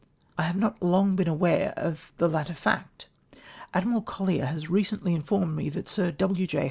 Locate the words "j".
6.47-6.59